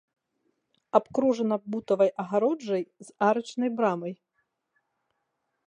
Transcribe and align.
Абкружана 0.99 1.57
бутавай 1.73 2.09
агароджай 2.25 2.83
з 3.09 3.13
арачнай 3.29 3.69
брамай. 3.81 4.13